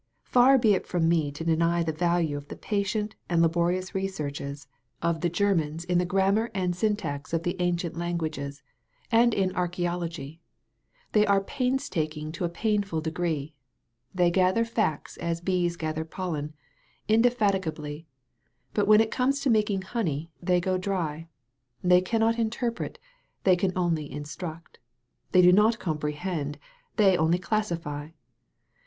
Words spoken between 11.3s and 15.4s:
painstak* ing to a painful degree. They gather facts as